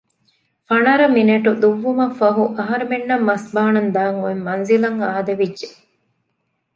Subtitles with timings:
[0.67, 5.67] ފަނަރަ މިނެޓު ދުއްވުމަށްފަހު އަހަރެމެންނަށް މަސްބާނަން ދާން އޮތް މަންޒިލަށް އާދެވިއްޖެ